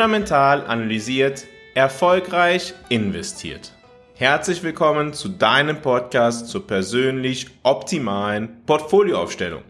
[0.00, 3.74] fundamental analysiert, erfolgreich investiert.
[4.14, 9.62] Herzlich willkommen zu deinem Podcast zur persönlich optimalen Portfolioaufstellung.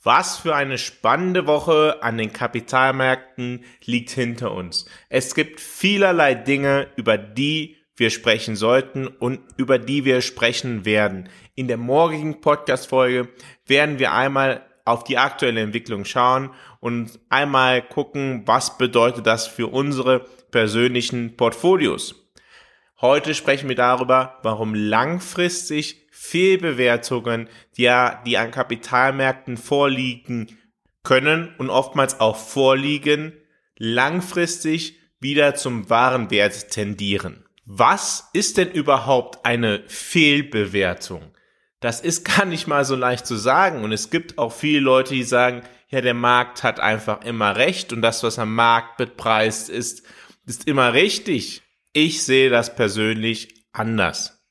[0.00, 4.84] Was für eine spannende Woche an den Kapitalmärkten liegt hinter uns.
[5.08, 11.28] Es gibt vielerlei Dinge, über die wir sprechen sollten und über die wir sprechen werden.
[11.56, 13.26] In der morgigen Podcast-Folge
[13.66, 19.68] werden wir einmal auf die aktuelle Entwicklung schauen und einmal gucken, was bedeutet das für
[19.68, 20.20] unsere
[20.50, 22.14] persönlichen Portfolios.
[23.00, 30.58] Heute sprechen wir darüber, warum langfristig Fehlbewertungen, die, ja, die an Kapitalmärkten vorliegen
[31.02, 33.32] können und oftmals auch vorliegen,
[33.76, 37.44] langfristig wieder zum wahren Wert tendieren.
[37.66, 41.33] Was ist denn überhaupt eine Fehlbewertung?
[41.84, 43.84] Das ist gar nicht mal so leicht zu sagen.
[43.84, 47.92] Und es gibt auch viele Leute, die sagen, ja, der Markt hat einfach immer recht
[47.92, 50.02] und das, was am Markt bepreist ist,
[50.46, 51.62] ist immer richtig.
[51.92, 54.42] Ich sehe das persönlich anders.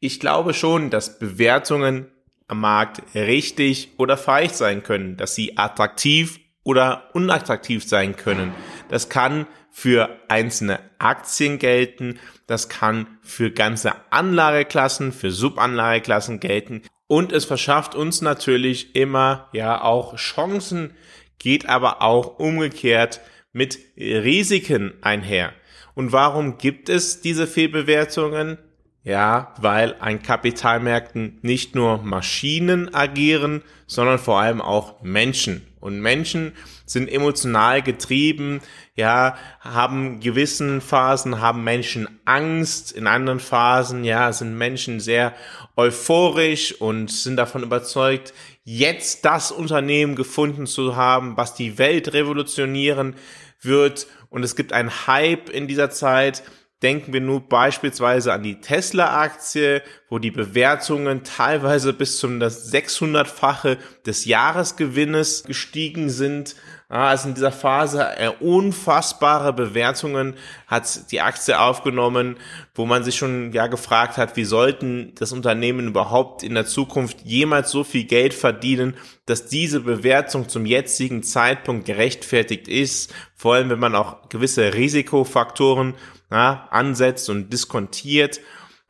[0.00, 2.10] Ich glaube schon, dass Bewertungen
[2.46, 8.54] am Markt richtig oder falsch sein können, dass sie attraktiv oder unattraktiv sein können.
[8.88, 17.32] Das kann für einzelne Aktien gelten, das kann für ganze Anlageklassen, für Subanlageklassen gelten und
[17.32, 20.94] es verschafft uns natürlich immer ja auch Chancen,
[21.38, 23.20] geht aber auch umgekehrt
[23.52, 25.52] mit Risiken einher.
[25.94, 28.58] Und warum gibt es diese Fehlbewertungen?
[29.04, 35.66] Ja, weil an Kapitalmärkten nicht nur Maschinen agieren, sondern vor allem auch Menschen.
[35.80, 36.52] Und Menschen
[36.84, 38.60] sind emotional getrieben,
[38.96, 45.34] ja, haben gewissen Phasen, haben Menschen Angst, in anderen Phasen, ja, sind Menschen sehr
[45.76, 48.34] euphorisch und sind davon überzeugt,
[48.64, 53.14] jetzt das Unternehmen gefunden zu haben, was die Welt revolutionieren
[53.60, 54.06] wird.
[54.30, 56.42] Und es gibt einen Hype in dieser Zeit,
[56.82, 64.26] Denken wir nur beispielsweise an die Tesla-Aktie, wo die Bewertungen teilweise bis zum 600-fache des
[64.26, 66.54] Jahresgewinnes gestiegen sind.
[66.88, 70.36] Also in dieser Phase äh, unfassbare Bewertungen
[70.68, 72.36] hat die Aktie aufgenommen,
[72.74, 77.22] wo man sich schon ja gefragt hat, wie sollten das Unternehmen überhaupt in der Zukunft
[77.24, 78.94] jemals so viel Geld verdienen,
[79.26, 85.94] dass diese Bewertung zum jetzigen Zeitpunkt gerechtfertigt ist, vor allem wenn man auch gewisse Risikofaktoren
[86.30, 88.40] ja, ansetzt und diskontiert.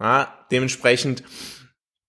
[0.00, 1.22] Ja, dementsprechend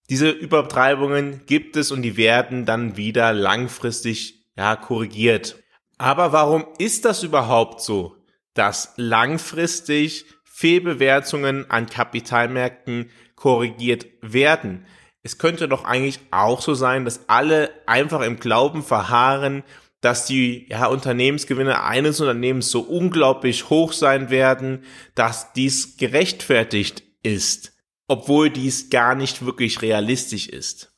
[0.09, 5.57] diese Übertreibungen gibt es und die werden dann wieder langfristig ja, korrigiert.
[5.97, 8.15] Aber warum ist das überhaupt so,
[8.53, 14.85] dass langfristig Fehlbewertungen an Kapitalmärkten korrigiert werden?
[15.21, 19.63] Es könnte doch eigentlich auch so sein, dass alle einfach im Glauben verharren,
[20.01, 24.83] dass die ja, Unternehmensgewinne eines Unternehmens so unglaublich hoch sein werden,
[25.15, 27.73] dass dies gerechtfertigt ist,
[28.07, 30.93] obwohl dies gar nicht wirklich realistisch ist.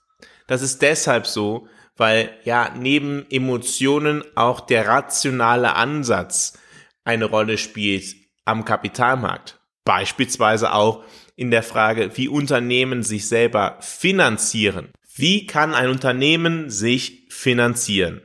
[0.47, 1.67] Das ist deshalb so,
[1.97, 6.57] weil ja neben Emotionen auch der rationale Ansatz
[7.03, 9.59] eine Rolle spielt am Kapitalmarkt.
[9.83, 11.03] Beispielsweise auch
[11.35, 14.91] in der Frage, wie Unternehmen sich selber finanzieren.
[15.16, 18.22] Wie kann ein Unternehmen sich finanzieren?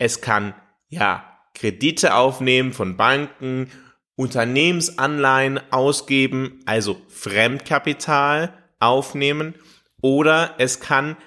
[0.00, 0.54] Es kann
[0.88, 3.70] ja Kredite aufnehmen von Banken,
[4.16, 9.54] Unternehmensanleihen ausgeben, also Fremdkapital aufnehmen
[10.00, 11.18] oder es kann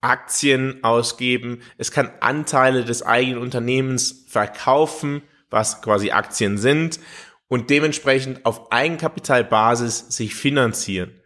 [0.00, 7.00] Aktien ausgeben, es kann Anteile des eigenen Unternehmens verkaufen, was quasi Aktien sind
[7.48, 11.20] und dementsprechend auf Eigenkapitalbasis sich finanzieren.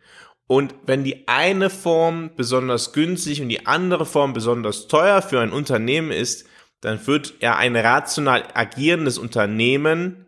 [0.49, 5.53] Und wenn die eine Form besonders günstig und die andere Form besonders teuer für ein
[5.53, 6.49] Unternehmen ist,
[6.81, 10.27] dann wird er ein rational agierendes Unternehmen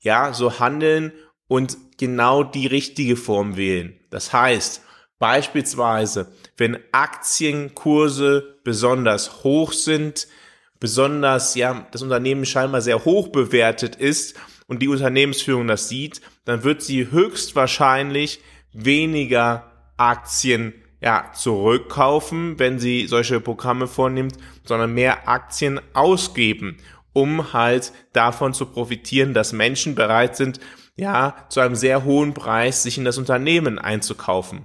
[0.00, 1.12] ja so handeln
[1.48, 3.98] und genau die richtige Form wählen.
[4.10, 4.82] Das heißt,
[5.18, 10.26] beispielsweise, wenn Aktienkurse besonders hoch sind,
[10.80, 16.64] besonders ja das Unternehmen scheinbar sehr hoch bewertet ist und die Unternehmensführung das sieht, dann
[16.64, 18.40] wird sie höchstwahrscheinlich
[18.72, 26.78] weniger Aktien ja, zurückkaufen, wenn sie solche Programme vornimmt, sondern mehr Aktien ausgeben,
[27.12, 30.60] um halt davon zu profitieren, dass Menschen bereit sind,
[30.96, 34.64] ja, zu einem sehr hohen Preis sich in das Unternehmen einzukaufen.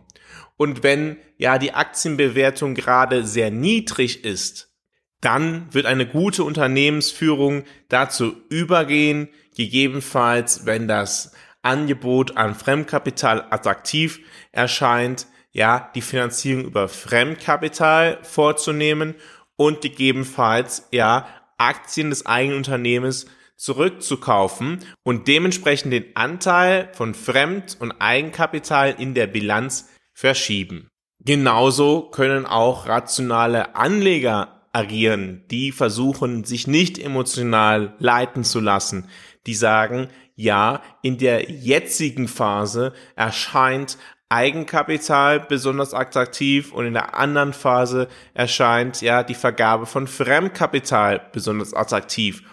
[0.56, 4.74] Und wenn ja die Aktienbewertung gerade sehr niedrig ist,
[5.20, 9.28] dann wird eine gute Unternehmensführung dazu übergehen,
[9.58, 11.34] gegebenenfalls, wenn das
[11.64, 14.22] Angebot an Fremdkapital attraktiv
[14.54, 19.16] erscheint, ja, die Finanzierung über Fremdkapital vorzunehmen
[19.56, 23.26] und gegebenenfalls, ja, Aktien des eigenen Unternehmens
[23.58, 30.88] zurückzukaufen und dementsprechend den Anteil von Fremd- und Eigenkapital in der Bilanz verschieben.
[31.20, 39.10] Genauso können auch rationale Anleger agieren, die versuchen, sich nicht emotional leiten zu lassen,
[39.46, 43.98] die sagen, ja, in der jetzigen Phase erscheint
[44.30, 51.74] Eigenkapital besonders attraktiv und in der anderen Phase erscheint ja die Vergabe von Fremdkapital besonders
[51.74, 52.44] attraktiv.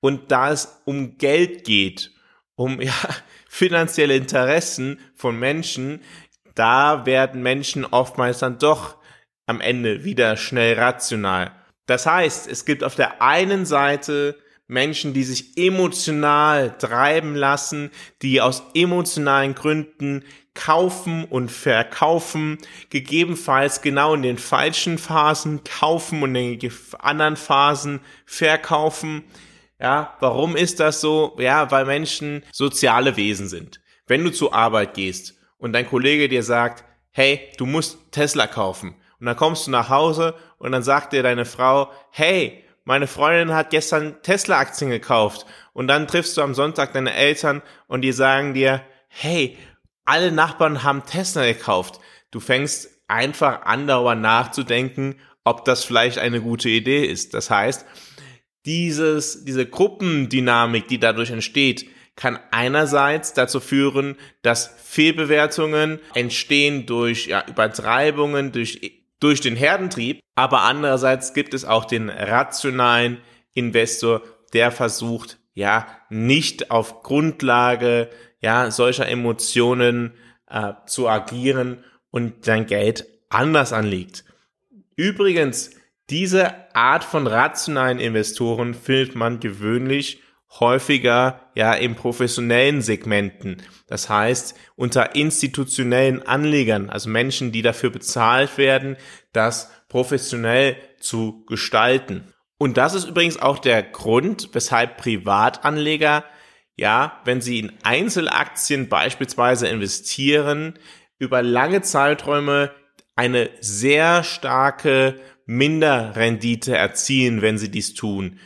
[0.00, 2.12] Und da es um Geld geht,
[2.54, 2.92] um ja
[3.48, 6.00] finanzielle Interessen von Menschen,
[6.54, 8.96] da werden Menschen oftmals dann doch
[9.46, 11.52] am Ende wieder schnell rational.
[11.86, 14.36] Das heißt, es gibt auf der einen Seite
[14.68, 17.90] Menschen, die sich emotional treiben lassen,
[18.22, 20.24] die aus emotionalen Gründen
[20.54, 22.58] kaufen und verkaufen,
[22.90, 29.24] gegebenenfalls genau in den falschen Phasen kaufen und in den anderen Phasen verkaufen.
[29.80, 31.36] Ja, warum ist das so?
[31.38, 33.80] Ja, weil Menschen soziale Wesen sind.
[34.06, 38.94] Wenn du zur Arbeit gehst und dein Kollege dir sagt, hey, du musst Tesla kaufen.
[39.20, 43.54] Und dann kommst du nach Hause und dann sagt dir deine Frau, hey, meine Freundin
[43.54, 45.46] hat gestern Tesla-Aktien gekauft.
[45.72, 49.56] Und dann triffst du am Sonntag deine Eltern und die sagen dir, hey,
[50.04, 52.00] alle Nachbarn haben Tesla gekauft.
[52.30, 57.34] Du fängst einfach an, darüber nachzudenken, ob das vielleicht eine gute Idee ist.
[57.34, 57.84] Das heißt,
[58.64, 67.44] dieses, diese Gruppendynamik, die dadurch entsteht, kann einerseits dazu führen, dass Fehlbewertungen entstehen durch ja,
[67.48, 73.18] Übertreibungen, durch, durch den Herdentrieb, aber andererseits gibt es auch den rationalen
[73.54, 74.22] Investor,
[74.52, 78.10] der versucht, ja, nicht auf Grundlage
[78.40, 80.14] ja, solcher Emotionen
[80.48, 84.24] äh, zu agieren und sein Geld anders anlegt.
[84.96, 85.70] Übrigens,
[86.10, 90.20] diese Art von rationalen Investoren findet man gewöhnlich
[90.60, 93.62] häufiger ja in professionellen Segmenten.
[93.86, 98.96] Das heißt, unter institutionellen Anlegern, also Menschen, die dafür bezahlt werden,
[99.32, 102.31] das professionell zu gestalten.
[102.62, 106.24] Und das ist übrigens auch der Grund, weshalb Privatanleger,
[106.76, 110.78] ja, wenn sie in Einzelaktien beispielsweise investieren,
[111.18, 112.70] über lange Zeiträume
[113.16, 118.38] eine sehr starke Minderrendite erzielen, wenn sie dies tun.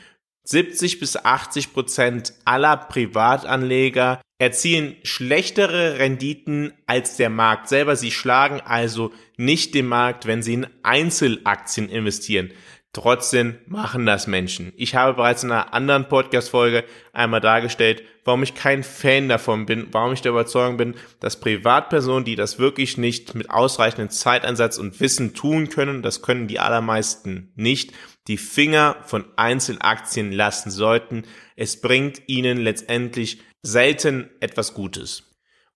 [0.44, 7.96] 70 bis 80 Prozent aller Privatanleger erzielen schlechtere Renditen als der Markt selber.
[7.96, 12.52] Sie schlagen also nicht den Markt, wenn sie in Einzelaktien investieren.
[12.96, 14.72] Trotzdem machen das Menschen.
[14.74, 16.82] Ich habe bereits in einer anderen Podcast-Folge
[17.12, 22.24] einmal dargestellt, warum ich kein Fan davon bin, warum ich der Überzeugung bin, dass Privatpersonen,
[22.24, 27.52] die das wirklich nicht mit ausreichendem Zeiteinsatz und Wissen tun können, das können die allermeisten
[27.54, 27.92] nicht,
[28.28, 31.24] die Finger von Einzelaktien lassen sollten.
[31.54, 35.26] Es bringt ihnen letztendlich selten etwas Gutes.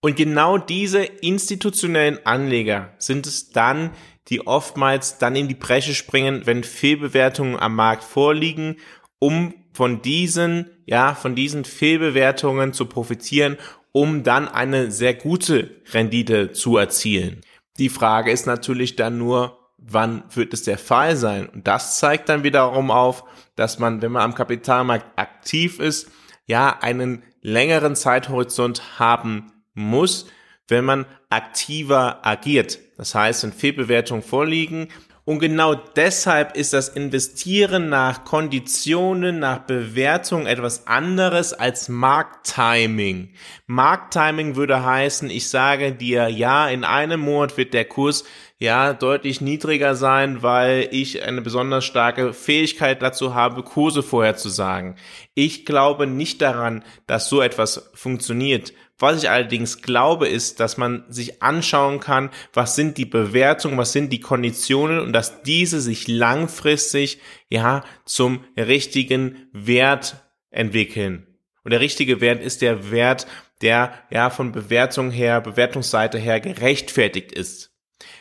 [0.03, 3.91] Und genau diese institutionellen Anleger sind es dann,
[4.29, 8.77] die oftmals dann in die Bresche springen, wenn Fehlbewertungen am Markt vorliegen,
[9.19, 13.57] um von diesen, ja, von diesen Fehlbewertungen zu profitieren,
[13.93, 17.41] um dann eine sehr gute Rendite zu erzielen.
[17.79, 21.49] Die Frage ist natürlich dann nur, wann wird es der Fall sein?
[21.49, 23.25] Und das zeigt dann wiederum auf,
[23.57, 26.11] dass man, wenn man am Kapitalmarkt aktiv ist,
[26.47, 30.27] ja, einen längeren Zeithorizont haben muss,
[30.71, 32.79] wenn man aktiver agiert.
[32.97, 34.89] Das heißt, wenn Fehlbewertungen vorliegen,
[35.27, 43.29] und genau deshalb ist das Investieren nach Konditionen, nach Bewertung etwas anderes als Markttiming.
[43.67, 48.25] Markttiming würde heißen, ich sage dir, ja, in einem Monat wird der Kurs
[48.61, 54.97] ja deutlich niedriger sein, weil ich eine besonders starke Fähigkeit dazu habe, Kurse vorherzusagen.
[55.35, 61.05] Ich glaube nicht daran, dass so etwas funktioniert, was ich allerdings glaube, ist, dass man
[61.09, 66.07] sich anschauen kann, was sind die Bewertungen, was sind die Konditionen und dass diese sich
[66.07, 70.17] langfristig, ja, zum richtigen Wert
[70.51, 71.27] entwickeln.
[71.65, 73.27] Und der richtige Wert ist der Wert,
[73.63, 77.70] der, ja, von Bewertung her, Bewertungsseite her gerechtfertigt ist.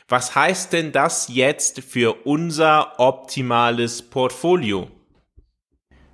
[0.08, 4.90] Was heißt denn das jetzt für unser optimales Portfolio?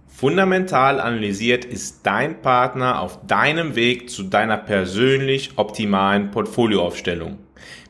[0.08, 7.45] Fundamental analysiert ist dein Partner auf deinem Weg zu deiner persönlich optimalen Portfolioaufstellung.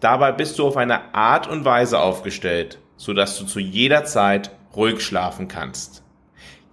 [0.00, 5.00] Dabei bist du auf eine Art und Weise aufgestellt, sodass du zu jeder Zeit ruhig
[5.00, 6.02] schlafen kannst.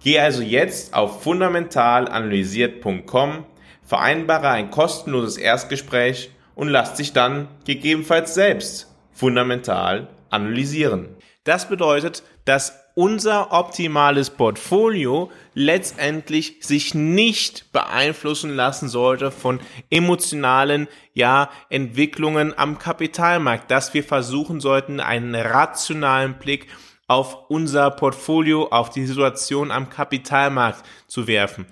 [0.02, 3.44] Geh also jetzt auf fundamentalanalysiert.com,
[3.82, 11.16] vereinbare ein kostenloses Erstgespräch und lass dich dann gegebenenfalls selbst fundamental analysieren.
[11.44, 21.50] Das bedeutet, dass unser optimales Portfolio letztendlich sich nicht beeinflussen lassen sollte von emotionalen, ja,
[21.70, 26.68] Entwicklungen am Kapitalmarkt, dass wir versuchen sollten, einen rationalen Blick
[27.06, 31.66] auf unser Portfolio, auf die Situation am Kapitalmarkt zu werfen.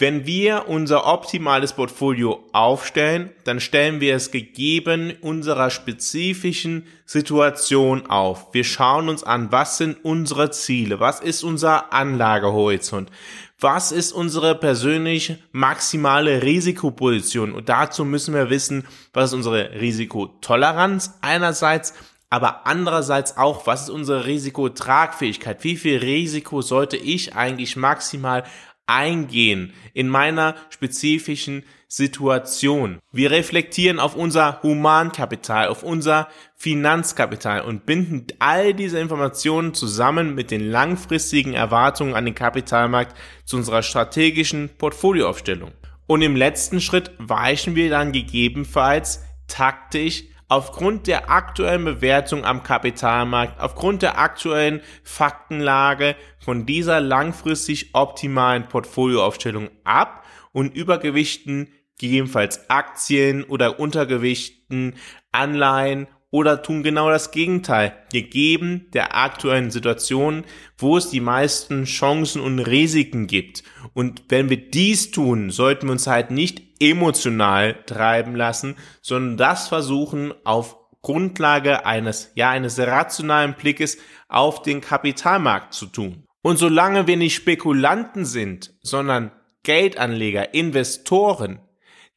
[0.00, 8.46] Wenn wir unser optimales Portfolio aufstellen, dann stellen wir es gegeben unserer spezifischen Situation auf.
[8.54, 13.10] Wir schauen uns an, was sind unsere Ziele, was ist unser Anlagehorizont,
[13.58, 21.18] was ist unsere persönlich maximale Risikoposition und dazu müssen wir wissen, was ist unsere Risikotoleranz
[21.20, 21.92] einerseits,
[22.30, 25.62] aber andererseits auch, was ist unsere Risikotragfähigkeit?
[25.62, 28.44] Wie viel Risiko sollte ich eigentlich maximal
[28.86, 32.98] eingehen in meiner spezifischen Situation.
[33.12, 40.50] Wir reflektieren auf unser Humankapital, auf unser Finanzkapital und binden all diese Informationen zusammen mit
[40.50, 45.72] den langfristigen Erwartungen an den Kapitalmarkt zu unserer strategischen Portfolioaufstellung.
[46.06, 53.60] Und im letzten Schritt weichen wir dann gegebenenfalls taktisch aufgrund der aktuellen Bewertung am Kapitalmarkt,
[53.60, 63.78] aufgrund der aktuellen Faktenlage von dieser langfristig optimalen Portfolioaufstellung ab und übergewichten gegebenenfalls Aktien oder
[63.78, 64.96] Untergewichten,
[65.30, 70.44] Anleihen oder tun genau das Gegenteil, gegeben der aktuellen Situation,
[70.78, 73.62] wo es die meisten Chancen und Risiken gibt.
[73.94, 79.68] Und wenn wir dies tun, sollten wir uns halt nicht emotional treiben lassen, sondern das
[79.68, 86.26] versuchen auf Grundlage eines, ja, eines rationalen Blickes auf den Kapitalmarkt zu tun.
[86.42, 89.30] Und solange wir nicht Spekulanten sind, sondern
[89.62, 91.60] Geldanleger, Investoren,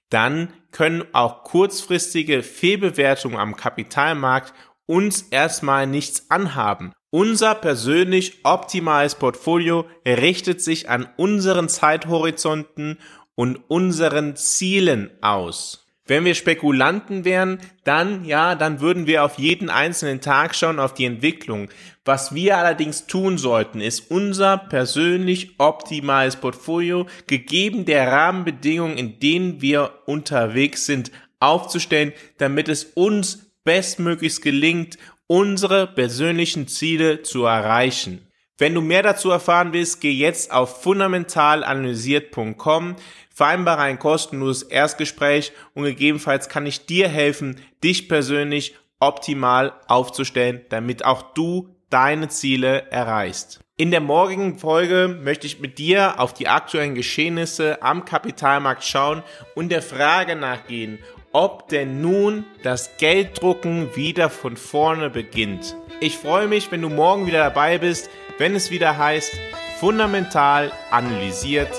[0.09, 4.53] dann können auch kurzfristige Fehlbewertungen am Kapitalmarkt
[4.85, 6.93] uns erstmal nichts anhaben.
[7.09, 12.97] Unser persönlich optimales Portfolio richtet sich an unseren Zeithorizonten
[13.35, 15.83] und unseren Zielen aus.
[16.05, 20.93] Wenn wir Spekulanten wären, dann, ja, dann würden wir auf jeden einzelnen Tag schauen, auf
[20.93, 21.69] die Entwicklung.
[22.03, 29.61] Was wir allerdings tun sollten, ist unser persönlich optimales Portfolio, gegeben der Rahmenbedingungen, in denen
[29.61, 34.97] wir unterwegs sind, aufzustellen, damit es uns bestmöglichst gelingt,
[35.27, 38.27] unsere persönlichen Ziele zu erreichen.
[38.59, 42.97] Wenn du mehr dazu erfahren willst, geh jetzt auf fundamentalanalysiert.com,
[43.33, 51.03] vereinbare ein kostenloses Erstgespräch und gegebenenfalls kann ich dir helfen, dich persönlich optimal aufzustellen, damit
[51.03, 53.59] auch du deine Ziele erreichst.
[53.75, 59.23] In der morgigen Folge möchte ich mit dir auf die aktuellen Geschehnisse am Kapitalmarkt schauen
[59.55, 60.99] und der Frage nachgehen,
[61.33, 65.75] ob denn nun das Gelddrucken wieder von vorne beginnt.
[65.99, 69.31] Ich freue mich, wenn du morgen wieder dabei bist wenn es wieder heißt,
[69.79, 71.71] fundamental analysiert,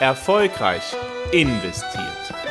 [0.00, 0.82] erfolgreich
[1.32, 2.47] investiert.